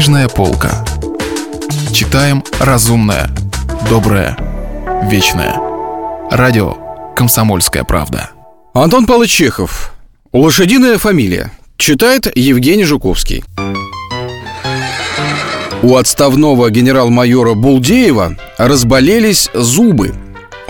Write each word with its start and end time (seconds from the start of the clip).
Книжная 0.00 0.30
полка. 0.30 0.82
Читаем 1.92 2.42
разумное, 2.58 3.28
доброе, 3.90 4.34
вечное. 5.10 5.58
Радио 6.30 6.74
«Комсомольская 7.14 7.84
правда». 7.84 8.30
Антон 8.72 9.04
Павлович. 9.04 9.42
Лошадиная 10.32 10.96
фамилия. 10.96 11.52
Читает 11.76 12.34
Евгений 12.34 12.84
Жуковский. 12.84 13.44
У 15.82 15.94
отставного 15.94 16.70
генерал-майора 16.70 17.52
Булдеева 17.52 18.38
разболелись 18.56 19.50
зубы. 19.52 20.14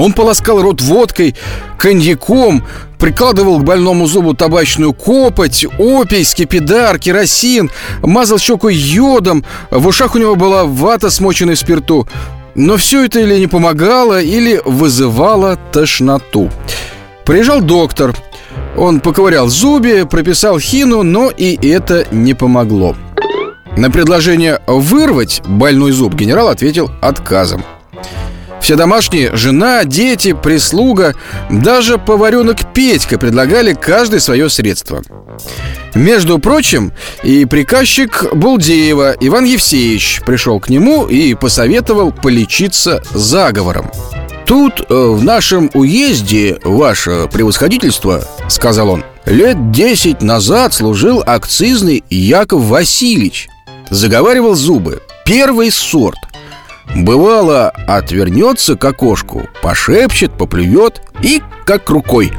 Он 0.00 0.14
полоскал 0.14 0.62
рот 0.62 0.80
водкой, 0.80 1.34
коньяком, 1.76 2.64
прикладывал 2.98 3.58
к 3.58 3.64
больному 3.64 4.06
зубу 4.06 4.32
табачную 4.32 4.94
копоть, 4.94 5.66
опий, 5.78 6.24
скипидар, 6.24 6.98
керосин, 6.98 7.70
мазал 8.00 8.38
щеку 8.38 8.68
йодом, 8.68 9.44
в 9.70 9.86
ушах 9.86 10.14
у 10.14 10.18
него 10.18 10.36
была 10.36 10.64
вата, 10.64 11.10
смоченная 11.10 11.54
в 11.54 11.58
спирту. 11.58 12.08
Но 12.54 12.78
все 12.78 13.04
это 13.04 13.20
или 13.20 13.38
не 13.38 13.46
помогало, 13.46 14.22
или 14.22 14.62
вызывало 14.64 15.58
тошноту. 15.70 16.50
Приезжал 17.26 17.60
доктор. 17.60 18.16
Он 18.78 19.00
поковырял 19.00 19.48
зубы, 19.48 20.08
прописал 20.10 20.58
хину, 20.58 21.02
но 21.02 21.28
и 21.28 21.58
это 21.68 22.06
не 22.10 22.32
помогло. 22.32 22.96
На 23.76 23.90
предложение 23.90 24.60
вырвать 24.66 25.42
больной 25.46 25.92
зуб 25.92 26.14
генерал 26.14 26.48
ответил 26.48 26.90
отказом. 27.02 27.62
Все 28.60 28.76
домашние, 28.76 29.34
жена, 29.34 29.84
дети, 29.84 30.32
прислуга, 30.32 31.14
даже 31.50 31.98
поваренок 31.98 32.72
Петька 32.72 33.18
предлагали 33.18 33.72
каждое 33.72 34.20
свое 34.20 34.48
средство. 34.50 35.02
Между 35.94 36.38
прочим, 36.38 36.92
и 37.22 37.46
приказчик 37.46 38.26
Булдеева 38.32 39.16
Иван 39.20 39.44
Евсеевич 39.44 40.20
пришел 40.24 40.60
к 40.60 40.68
нему 40.68 41.06
и 41.06 41.34
посоветовал 41.34 42.12
полечиться 42.12 43.02
заговором. 43.12 43.90
«Тут, 44.46 44.80
э, 44.88 44.94
в 44.94 45.22
нашем 45.22 45.70
уезде, 45.74 46.58
ваше 46.64 47.28
превосходительство,— 47.32 48.24
сказал 48.48 48.90
он,— 48.90 49.04
лет 49.24 49.70
десять 49.70 50.22
назад 50.22 50.74
служил 50.74 51.22
акцизный 51.24 52.02
Яков 52.10 52.62
Васильевич. 52.62 53.48
Заговаривал 53.90 54.54
зубы. 54.54 55.02
Первый 55.24 55.70
сорт. 55.70 56.18
Бывало, 56.96 57.70
отвернется 57.86 58.76
к 58.76 58.84
окошку, 58.84 59.48
пошепчет, 59.62 60.32
поплюет 60.32 61.02
и 61.22 61.42
как 61.64 61.88
рукой. 61.90 62.32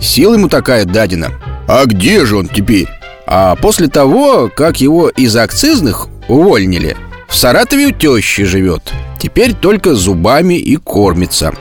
Сила 0.00 0.34
ему 0.34 0.48
такая 0.48 0.84
дадена. 0.84 1.30
А 1.66 1.84
где 1.86 2.24
же 2.26 2.36
он 2.36 2.48
теперь? 2.48 2.88
А 3.26 3.56
после 3.56 3.88
того, 3.88 4.50
как 4.54 4.80
его 4.80 5.08
из 5.08 5.34
акцизных 5.36 6.08
увольнили, 6.28 6.96
в 7.28 7.34
Саратове 7.34 7.86
у 7.86 7.90
тещи 7.90 8.44
живет. 8.44 8.92
Теперь 9.18 9.54
только 9.54 9.94
зубами 9.94 10.54
и 10.54 10.76
кормится. 10.76 11.54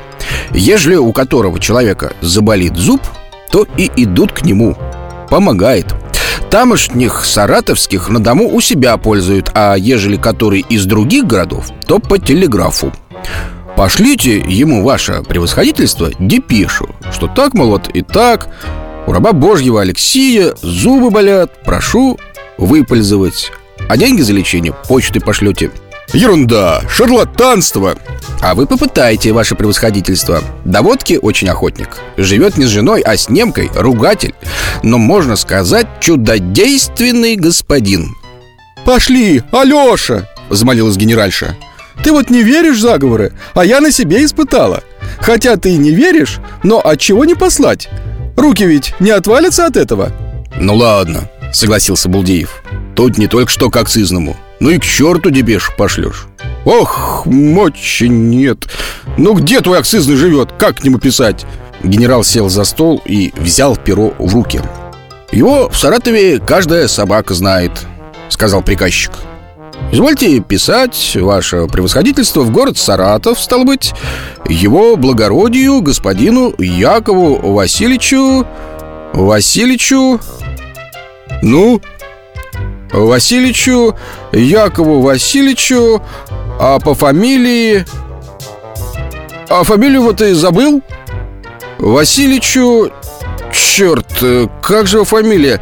Ежели 0.51 0.95
у 0.95 1.11
которого 1.13 1.59
человека 1.59 2.13
заболит 2.21 2.75
зуб, 2.75 3.01
то 3.49 3.65
и 3.77 3.89
идут 3.95 4.31
к 4.31 4.43
нему. 4.43 4.77
Помогает. 5.29 5.87
Тамошних 6.55 7.25
саратовских 7.25 8.07
на 8.07 8.23
дому 8.23 8.47
у 8.47 8.61
себя 8.61 8.95
пользуют, 8.95 9.51
а 9.53 9.75
ежели 9.75 10.15
который 10.15 10.61
из 10.69 10.85
других 10.85 11.25
городов, 11.25 11.69
то 11.85 11.99
по 11.99 12.17
телеграфу. 12.17 12.93
Пошлите 13.75 14.37
ему 14.37 14.81
ваше 14.81 15.21
превосходительство 15.27 16.11
депешу, 16.17 16.95
что 17.11 17.27
так, 17.27 17.55
мол, 17.55 17.71
вот 17.71 17.89
и 17.89 18.01
так, 18.03 18.47
у 19.05 19.11
раба 19.11 19.33
Божьего 19.33 19.81
Алексия 19.81 20.55
зубы 20.61 21.09
болят, 21.09 21.61
прошу 21.65 22.17
выпользовать, 22.57 23.51
а 23.89 23.97
деньги 23.97 24.21
за 24.21 24.31
лечение 24.31 24.73
почтой 24.87 25.21
пошлете. 25.21 25.71
Ерунда, 26.13 26.81
шарлатанство. 26.89 27.95
А 28.41 28.53
вы 28.55 28.67
попытайте, 28.67 29.31
ваше 29.31 29.55
превосходительство. 29.55 30.41
До 30.63 30.81
водки 30.81 31.19
очень 31.21 31.49
охотник. 31.49 31.97
Живет 32.17 32.57
не 32.57 32.65
с 32.65 32.69
женой, 32.69 33.01
а 33.01 33.17
с 33.17 33.29
немкой, 33.29 33.71
ругатель. 33.73 34.33
Но 34.83 34.97
можно 34.97 35.35
сказать, 35.35 35.87
чудодейственный 35.99 37.35
господин. 37.35 38.15
Пошли, 38.85 39.43
Алеша, 39.51 40.29
взмолилась 40.49 40.97
генеральша. 40.97 41.57
Ты 42.03 42.11
вот 42.11 42.29
не 42.29 42.43
веришь 42.43 42.77
в 42.77 42.81
заговоры, 42.81 43.33
а 43.53 43.65
я 43.65 43.79
на 43.79 43.91
себе 43.91 44.23
испытала. 44.23 44.83
Хотя 45.19 45.55
ты 45.57 45.71
и 45.71 45.77
не 45.77 45.91
веришь, 45.91 46.39
но 46.61 46.79
от 46.79 46.99
чего 46.99 47.25
не 47.25 47.35
послать? 47.35 47.89
Руки 48.37 48.65
ведь 48.65 48.93
не 48.99 49.11
отвалятся 49.11 49.65
от 49.65 49.77
этого. 49.77 50.11
Ну 50.59 50.75
ладно, 50.75 51.29
согласился 51.51 52.09
Булдеев. 52.09 52.63
Тут 52.95 53.17
не 53.17 53.27
только 53.27 53.51
что 53.51 53.69
к 53.69 53.77
акцизному 53.77 54.37
ну 54.65 54.71
и 54.71 54.79
к 54.79 54.83
черту 54.83 55.29
дебеш 55.29 55.71
пошлешь 55.77 56.25
Ох, 56.65 57.27
мочи 57.27 58.05
нет 58.05 58.67
Ну 59.15 59.35
где 59.35 59.61
твой 59.61 59.77
акцизный 59.77 60.15
живет? 60.15 60.53
Как 60.57 60.77
к 60.77 60.83
нему 60.83 60.97
писать? 60.97 61.45
Генерал 61.83 62.23
сел 62.23 62.49
за 62.49 62.63
стол 62.63 62.99
и 63.05 63.31
взял 63.37 63.75
перо 63.77 64.15
в 64.17 64.33
руки 64.33 64.59
Его 65.31 65.69
в 65.69 65.77
Саратове 65.77 66.39
каждая 66.39 66.87
собака 66.87 67.35
знает 67.35 67.73
Сказал 68.29 68.63
приказчик 68.63 69.11
Извольте 69.91 70.39
писать, 70.39 71.15
ваше 71.15 71.67
превосходительство, 71.67 72.41
в 72.41 72.49
город 72.49 72.79
Саратов, 72.79 73.39
стал 73.39 73.65
быть, 73.65 73.93
его 74.49 74.95
благородию, 74.95 75.81
господину 75.81 76.55
Якову 76.57 77.53
Васильевичу... 77.53 78.47
Васильевичу... 79.13 80.19
Ну, 81.43 81.81
Васильевичу, 82.95 83.95
Якову 84.31 85.01
Васильевичу, 85.01 86.01
а 86.59 86.79
по 86.79 86.95
фамилии... 86.95 87.85
А 89.49 89.63
фамилию 89.63 90.03
вот 90.03 90.21
и 90.21 90.33
забыл? 90.33 90.81
Васильевичу... 91.77 92.91
Черт, 93.51 94.07
как 94.61 94.87
же 94.87 94.97
его 94.97 95.05
фамилия? 95.05 95.61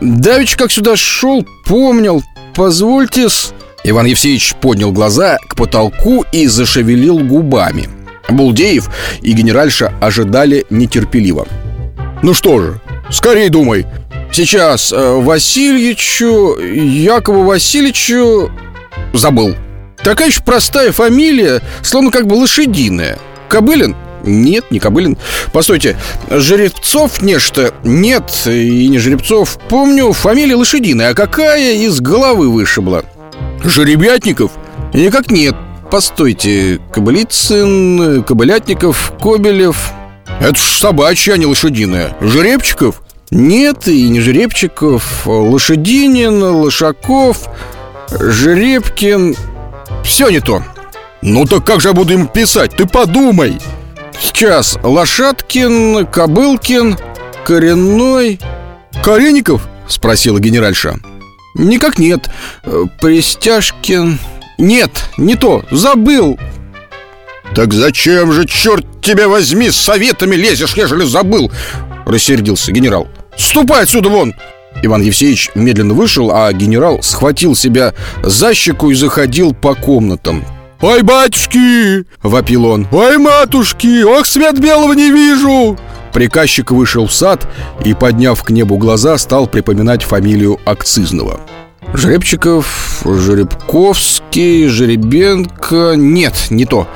Давич 0.00 0.56
как 0.56 0.72
сюда 0.72 0.96
шел, 0.96 1.44
помнил. 1.66 2.22
Позвольте 2.54 3.28
с... 3.28 3.52
Иван 3.84 4.06
Евсеевич 4.06 4.54
поднял 4.60 4.92
глаза 4.92 5.38
к 5.48 5.56
потолку 5.56 6.24
и 6.32 6.46
зашевелил 6.46 7.18
губами. 7.18 7.88
Булдеев 8.28 8.90
и 9.22 9.32
генеральша 9.32 9.94
ожидали 10.00 10.66
нетерпеливо. 10.70 11.46
«Ну 12.22 12.34
что 12.34 12.60
же, 12.60 12.80
скорей 13.10 13.48
думай, 13.48 13.86
Сейчас 14.32 14.92
э, 14.92 14.96
Васильевичу, 14.96 16.56
Якову 16.58 17.42
Васильевичу 17.42 18.50
Забыл 19.12 19.56
Такая 19.96 20.30
же 20.30 20.40
простая 20.42 20.92
фамилия, 20.92 21.60
словно 21.82 22.10
как 22.10 22.26
бы 22.26 22.34
лошадиная 22.34 23.18
Кобылин? 23.48 23.96
Нет, 24.22 24.70
не 24.70 24.78
Кобылин 24.78 25.18
Постойте, 25.52 25.96
Жеребцов 26.30 27.22
нечто? 27.22 27.74
Нет, 27.82 28.30
и 28.46 28.86
не 28.86 28.98
Жеребцов 28.98 29.58
Помню, 29.68 30.12
фамилия 30.12 30.54
лошадиная 30.54 31.10
А 31.10 31.14
какая 31.14 31.74
из 31.74 32.00
головы 32.00 32.50
вышибла? 32.50 33.04
Жеребятников? 33.64 34.52
Никак 34.94 35.32
нет 35.32 35.56
Постойте, 35.90 36.80
Кобылицын, 36.92 38.22
Кобылятников, 38.22 39.12
Кобелев 39.20 39.90
Это 40.40 40.54
ж 40.54 40.60
собачья, 40.60 41.32
а 41.32 41.36
не 41.36 41.46
лошадиная 41.46 42.16
Жеребчиков? 42.20 43.02
Нет, 43.30 43.86
и 43.86 44.08
не 44.08 44.20
Жеребчиков, 44.20 45.24
Лошадинин, 45.24 46.42
Лошаков, 46.42 47.48
Жеребкин. 48.10 49.36
Все 50.04 50.30
не 50.30 50.40
то. 50.40 50.64
Ну 51.22 51.44
так 51.44 51.64
как 51.64 51.80
же 51.80 51.88
я 51.88 51.94
буду 51.94 52.12
им 52.12 52.26
писать? 52.26 52.74
Ты 52.76 52.86
подумай. 52.86 53.58
Сейчас 54.20 54.78
Лошадкин, 54.82 56.06
Кобылкин, 56.08 56.98
Коренной. 57.44 58.40
Коренников? 59.04 59.68
Спросила 59.86 60.40
генеральша. 60.40 60.96
Никак 61.54 61.98
нет. 61.98 62.28
Пристяжкин. 63.00 64.18
Нет, 64.58 64.90
не 65.16 65.36
то, 65.36 65.64
забыл. 65.70 66.36
Так 67.54 67.72
зачем 67.74 68.32
же, 68.32 68.44
черт 68.46 68.84
тебя 69.00 69.28
возьми, 69.28 69.70
с 69.70 69.76
советами 69.76 70.34
лезешь, 70.34 70.74
ежели 70.74 71.04
забыл? 71.04 71.50
Рассердился 72.06 72.72
генерал 72.72 73.08
Ступай 73.40 73.84
отсюда 73.84 74.10
вон!» 74.10 74.34
Иван 74.82 75.02
Евсеевич 75.02 75.50
медленно 75.54 75.94
вышел, 75.94 76.30
а 76.30 76.52
генерал 76.52 77.02
схватил 77.02 77.56
себя 77.56 77.94
за 78.22 78.54
щеку 78.54 78.90
и 78.90 78.94
заходил 78.94 79.54
по 79.54 79.74
комнатам. 79.74 80.44
«Ой, 80.80 81.02
батюшки!»— 81.02 82.04
вопил 82.22 82.66
он. 82.66 82.86
«Ой, 82.92 83.18
матушки! 83.18 84.02
Ох, 84.02 84.26
свет 84.26 84.60
белого 84.60 84.92
не 84.92 85.10
вижу!» 85.10 85.78
Приказчик 86.12 86.70
вышел 86.70 87.06
в 87.06 87.12
сад 87.12 87.46
и, 87.84 87.94
подняв 87.94 88.42
к 88.42 88.50
небу 88.50 88.76
глаза, 88.76 89.16
стал 89.18 89.46
припоминать 89.46 90.02
фамилию 90.02 90.58
акцизного. 90.64 91.40
Жеребчиков, 91.92 93.02
Жеребковский, 93.04 94.68
Жеребенко... 94.68 95.94
Нет, 95.96 96.34
не 96.50 96.64
то. 96.64 96.86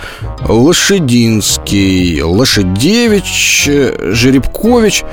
Лошадинский, 0.46 2.22
Лошадевич, 2.22 3.68
Жеребкович... 3.98 5.04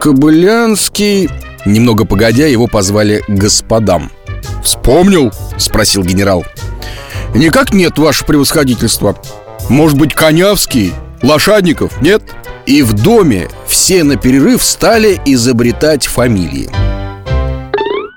Кобылянский... 0.00 1.28
Немного 1.66 2.06
погодя, 2.06 2.46
его 2.46 2.66
позвали 2.66 3.22
господам 3.28 4.10
Вспомнил?— 4.64 5.30
спросил 5.58 6.02
генерал 6.02 6.46
Никак 7.34 7.74
нет, 7.74 7.98
ваше 7.98 8.24
превосходительство 8.24 9.20
Может 9.68 9.98
быть, 9.98 10.14
Конявский? 10.14 10.94
Лошадников? 11.22 12.00
Нет? 12.00 12.22
И 12.64 12.82
в 12.82 12.94
доме 12.94 13.50
все 13.66 14.02
на 14.02 14.16
перерыв 14.16 14.64
стали 14.64 15.20
изобретать 15.26 16.06
фамилии 16.06 16.70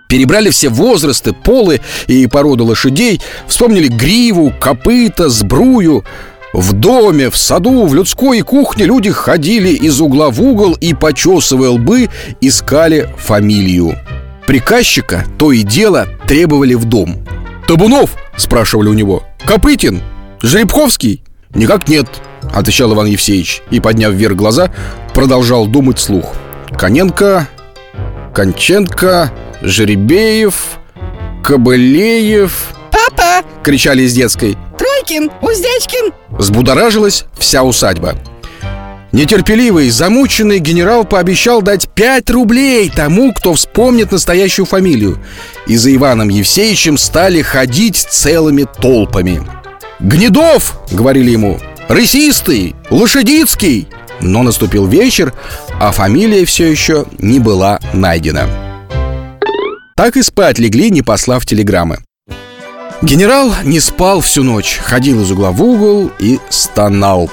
Перебрали 0.08 0.52
все 0.52 0.70
возрасты, 0.70 1.34
полы 1.34 1.82
и 2.08 2.28
породы 2.28 2.64
лошадей 2.64 3.22
Вспомнили 3.46 3.88
гриву, 3.90 4.54
копыта, 4.58 5.28
сбрую 5.28 6.06
в 6.54 6.74
доме, 6.74 7.30
в 7.30 7.38
саду, 7.38 7.86
в 7.86 7.96
людской 7.96 8.42
кухне 8.42 8.86
люди 8.86 9.12
ходили 9.12 9.70
из 9.70 10.00
угла 10.00 10.30
в 10.30 10.42
угол 10.42 10.74
и, 10.74 10.94
почесывая 10.94 11.70
лбы, 11.70 12.10
искали 12.42 13.10
фамилию. 13.18 13.98
Приказчика 14.46 15.26
то 15.38 15.52
и 15.52 15.64
дело 15.64 16.08
требовали 16.28 16.76
в 16.76 16.86
дом. 16.86 17.26
«Табунов?»– 17.68 18.16
спрашивали 18.38 18.90
у 18.90 18.94
него. 18.94 19.24
«Копытин? 19.46 20.02
Жеребковский?» 20.42 21.24
«Никак 21.56 21.88
нет»,— 21.88 22.08
отвечал 22.54 22.94
Иван 22.94 23.06
Евсеевич 23.06 23.62
И, 23.70 23.80
подняв 23.80 24.14
вверх 24.14 24.36
глаза, 24.36 24.72
продолжал 25.14 25.68
думать 25.68 26.00
слух 26.00 26.34
Коненко, 26.78 27.48
Конченко, 28.34 29.32
Жеребеев, 29.62 30.80
Кобылеев 31.44 32.74
Папа!— 32.92 33.48
кричали 33.64 34.04
из 34.04 34.14
детской 34.14 34.58
Тройкин! 34.78 35.30
Уздечкин! 35.42 36.12
Взбудоражилась 36.38 37.26
вся 37.38 37.64
усадьба 37.64 38.16
Нетерпеливый, 39.12 39.90
замученный 39.92 40.58
генерал 40.58 41.06
пообещал 41.06 41.62
дать 41.62 41.88
5 41.90 42.30
рублей 42.32 42.90
тому, 42.90 43.32
кто 43.32 43.54
вспомнит 43.54 44.12
настоящую 44.12 44.66
фамилию 44.66 45.20
И 45.68 45.78
за 45.78 45.94
Иваном 45.94 46.30
Евсеевичем 46.30 46.98
стали 46.98 47.42
ходить 47.44 47.98
целыми 47.98 48.66
толпами 48.82 49.42
«Гнедов!»— 50.00 50.80
говорили 50.92 51.32
ему 51.32 51.60
«Рысистый! 51.88 52.76
Лошадицкий!» 52.90 53.88
Но 54.20 54.42
наступил 54.42 54.88
вечер, 54.88 55.34
а 55.80 55.92
фамилия 55.92 56.46
все 56.46 56.70
еще 56.70 57.06
не 57.20 57.40
была 57.40 57.80
найдена 57.94 58.48
Так 59.96 60.18
и 60.18 60.24
спать 60.24 60.60
легли, 60.60 60.90
не 60.90 61.02
послав 61.04 61.46
телеграммы 61.46 62.00
Генерал 63.04 63.54
не 63.66 63.82
спал 63.82 64.22
всю 64.22 64.44
ночь, 64.44 64.80
ходил 64.82 65.22
из 65.22 65.30
угла 65.30 65.52
в 65.52 65.62
угол 65.62 66.10
и 66.20 66.40
стонал. 66.50 67.30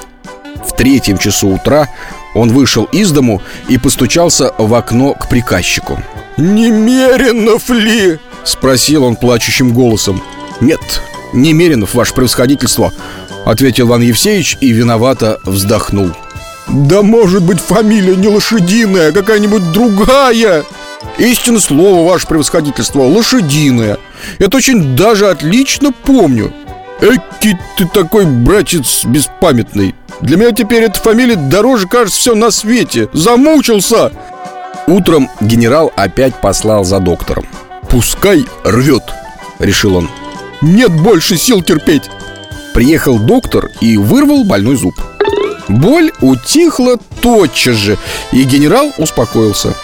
В 0.67 0.75
третьем 0.75 1.17
часу 1.17 1.47
утра 1.47 1.89
он 2.35 2.53
вышел 2.53 2.85
из 2.87 3.13
дому 3.13 3.41
и 3.69 3.79
постучался 3.79 4.53
в 4.59 4.75
окно 4.75 5.15
к 5.15 5.29
приказчику. 5.29 6.03
«Немеренов 6.37 7.71
ли?»— 7.71 8.19
спросил 8.45 9.05
он 9.05 9.15
плачущим 9.15 9.73
голосом. 9.73 10.21
«Нет, 10.61 10.81
Немеренов, 11.33 11.95
ваше 11.95 12.15
превосходительство»,— 12.15 12.93
ответил 13.45 13.87
Иван 13.87 14.03
Евсеевич 14.03 14.59
и 14.61 14.73
виновато 14.73 15.39
вздохнул. 15.45 16.11
Да 16.73 17.03
может 17.03 17.43
быть 17.43 17.61
фамилия 17.61 18.15
не 18.15 18.29
лошадиная, 18.29 19.09
а 19.09 19.13
какая-нибудь 19.13 19.73
другая 19.73 20.65
Истинное 21.19 21.61
слово, 21.61 22.09
ваше 22.09 22.27
превосходительство, 22.27 23.03
лошадиное. 23.03 23.99
Это 24.39 24.57
очень 24.57 24.97
даже 24.97 25.29
отлично 25.29 25.93
помню. 25.93 26.53
Эки 27.01 27.59
ты 27.77 27.87
такой, 27.87 28.27
братец, 28.27 29.05
беспамятный. 29.05 29.95
Для 30.21 30.37
меня 30.37 30.53
теперь 30.53 30.85
эта 30.85 30.99
фамилия 31.01 31.37
дороже, 31.37 31.89
кажется, 31.89 32.21
все 32.21 32.35
на 32.35 32.51
свете. 32.51 33.09
Замучился! 33.13 34.13
Утром 34.87 35.31
генерал 35.41 35.93
опять 35.97 36.35
послал 36.41 36.85
за 36.85 37.01
доктором. 37.01 37.47
Пускай 37.89 38.45
рвет, 38.65 39.03
Решил 39.59 39.97
он. 39.97 40.11
Нет 40.63 40.93
больше 40.93 41.37
сил 41.39 41.63
терпеть 41.63 42.11
Приехал 42.75 43.19
доктор 43.19 43.71
и 43.81 43.97
вырвал 43.97 44.45
больной 44.45 44.77
зуб. 44.77 44.95
Боль 45.69 46.13
утихла 46.21 46.99
тотчас 47.23 47.77
же 47.77 47.97
И 48.33 48.43
генерал 48.45 48.93
успокоился 48.99 49.75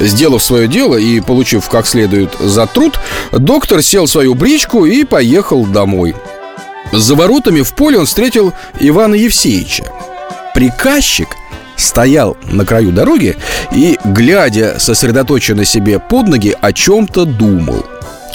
Сделав 0.00 0.42
свое 0.42 0.68
дело 0.68 0.96
и 0.96 1.20
получив 1.20 1.68
как 1.68 1.86
следует 1.86 2.34
за 2.40 2.66
труд 2.66 2.98
Доктор 3.32 3.82
сел 3.82 4.06
в 4.06 4.10
свою 4.10 4.34
бричку 4.34 4.84
и 4.84 5.04
поехал 5.04 5.64
домой. 5.64 6.14
За 6.92 7.14
воротами 7.14 7.62
в 7.62 7.74
поле 7.74 7.98
он 7.98 8.06
встретил 8.06 8.52
Ивана 8.80 9.14
Евсеевича 9.14 9.84
Приказчик 10.54 11.28
стоял 11.76 12.36
на 12.50 12.64
краю 12.64 12.92
дороги 12.92 13.36
и, 13.72 13.98
глядя 14.04 14.76
сосредоточенно 14.78 15.64
себе 15.64 15.98
под 15.98 16.28
ноги, 16.28 16.56
о 16.60 16.72
чем-то 16.72 17.24
думал. 17.24 17.84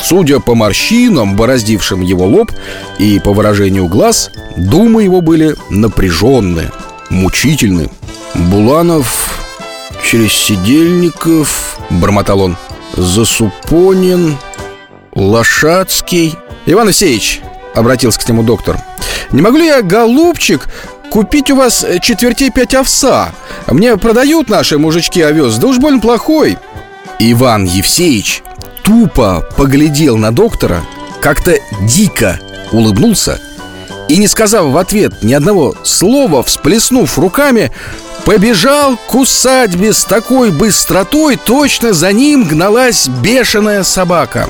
Судя 0.02 0.40
по 0.40 0.56
морщинам, 0.56 1.36
бороздившим 1.36 2.02
его 2.02 2.26
лоб 2.26 2.52
и 3.00 3.20
по 3.20 3.34
выражению 3.34 3.88
глаз, 3.88 4.32
думы 4.56 5.04
его 5.04 5.22
были 5.22 5.56
напряженные, 5.70 6.72
мучительны. 7.10 7.90
Буланов 8.34 9.49
через 10.04 10.34
Сидельников, 10.34 11.80
бормотал 11.90 12.42
он, 12.42 12.58
Засупонин, 12.94 14.38
Лошадский. 15.14 16.36
Иван 16.66 16.88
Алексеевич, 16.88 17.42
обратился 17.74 18.20
к 18.20 18.28
нему 18.28 18.44
доктор, 18.44 18.78
не 19.32 19.42
могу 19.42 19.58
ли 19.58 19.68
я, 19.68 19.82
голубчик, 19.82 20.68
купить 21.12 21.52
у 21.52 21.56
вас 21.56 21.86
четвертей 22.02 22.52
пять 22.52 22.76
овса? 22.76 23.32
Мне 23.68 23.98
продают 23.98 24.50
наши 24.50 24.78
мужички 24.78 25.22
овес, 25.22 25.56
да 25.58 25.68
уж 25.68 25.78
больно 25.78 26.00
плохой. 26.00 26.58
Иван 27.20 27.66
Евсеевич 27.66 28.44
тупо 28.84 29.48
поглядел 29.58 30.18
на 30.18 30.32
доктора, 30.32 30.82
как-то 31.22 31.56
дико 31.82 32.40
улыбнулся 32.72 33.40
и, 34.08 34.18
не 34.18 34.28
сказав 34.28 34.66
в 34.66 34.78
ответ 34.78 35.24
ни 35.24 35.34
одного 35.34 35.76
слова, 35.84 36.44
всплеснув 36.44 37.18
руками, 37.20 37.72
побежал 38.30 38.96
к 38.96 39.16
усадьбе 39.16 39.92
с 39.92 40.06
такой 40.06 40.52
быстротой, 40.52 41.36
точно 41.36 41.94
за 41.94 42.14
ним 42.14 42.44
гналась 42.44 43.08
бешеная 43.08 43.82
собака. 43.82 44.48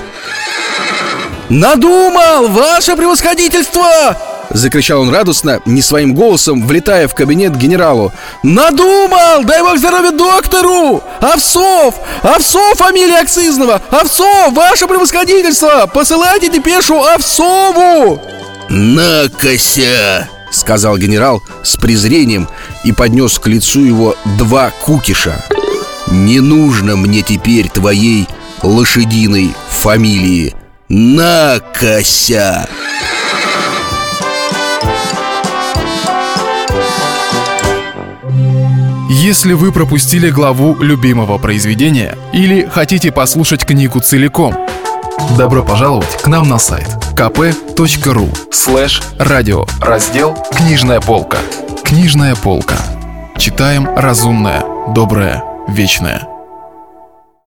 «Надумал, 1.48 2.50
ваше 2.50 2.98
превосходительство!» 2.98 4.18
Закричал 4.50 5.00
он 5.00 5.14
радостно, 5.14 5.62
не 5.66 5.82
своим 5.82 6.14
голосом, 6.14 6.68
влетая 6.68 7.08
в 7.08 7.16
кабинет 7.16 7.56
генералу 7.56 8.12
Надумал! 8.44 9.46
Дай 9.46 9.62
бог 9.62 9.78
здоровья 9.78 10.12
доктору! 10.12 11.02
Овсов! 11.22 11.96
Овсов 12.22 12.78
фамилия 12.78 13.20
Акцизного! 13.20 13.82
Овсов! 13.92 14.52
Ваше 14.52 14.88
превосходительство! 14.88 15.90
Посылайте 15.94 16.50
депешу 16.50 17.02
Овсову! 17.02 18.22
«Накося!»— 18.70 20.28
сказал 20.52 20.98
генерал 20.98 21.44
с 21.64 21.78
презрением 21.78 22.50
и 22.84 22.92
поднес 22.92 23.40
к 23.40 23.48
лицу 23.48 23.84
его 23.84 24.16
два 24.38 24.72
кукиша 24.82 25.44
«Не 26.08 26.40
нужно 26.40 26.96
мне 26.96 27.22
теперь 27.22 27.70
твоей 27.70 28.28
лошадиной 28.64 29.54
фамилии 29.70 30.56
Накося!» 30.88 32.68
Если 39.22 39.52
вы 39.54 39.72
пропустили 39.74 40.30
главу 40.30 40.78
любимого 40.82 41.38
произведения 41.38 42.18
или 42.32 42.66
хотите 42.66 43.12
послушать 43.12 43.66
книгу 43.66 44.00
целиком, 44.00 44.56
добро 45.38 45.62
пожаловать 45.62 46.22
к 46.22 46.28
нам 46.28 46.48
на 46.48 46.58
сайт 46.58 46.88
kp.ru 47.16 48.30
слэш 48.50 49.02
радио 49.18 49.66
раздел 49.82 50.38
«Книжная 50.56 51.02
полка». 51.02 51.38
Книжная 51.90 52.36
полка. 52.36 52.78
Читаем 53.36 53.90
разумное, 53.96 54.64
доброе, 54.94 55.44
вечное. 55.68 56.39